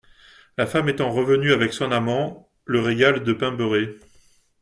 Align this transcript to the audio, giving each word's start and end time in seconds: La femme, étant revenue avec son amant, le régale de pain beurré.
La 0.57 0.65
femme, 0.65 0.89
étant 0.89 1.11
revenue 1.11 1.53
avec 1.53 1.73
son 1.73 1.91
amant, 1.91 2.49
le 2.65 2.79
régale 2.79 3.23
de 3.23 3.33
pain 3.33 3.51
beurré. 3.51 3.99